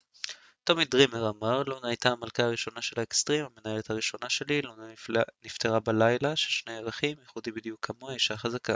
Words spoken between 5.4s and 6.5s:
נפטרה בלילה של